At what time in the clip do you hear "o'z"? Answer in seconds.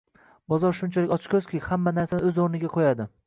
2.31-2.43